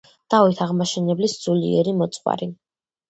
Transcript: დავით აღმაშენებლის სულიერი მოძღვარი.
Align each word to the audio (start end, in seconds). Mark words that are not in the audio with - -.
დავით 0.33 0.61
აღმაშენებლის 0.65 1.35
სულიერი 1.43 1.95
მოძღვარი. 2.01 2.49